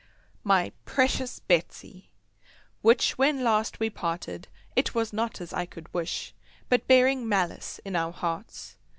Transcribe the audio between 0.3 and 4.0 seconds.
MY PRECIOUS BETSY,—Which when last we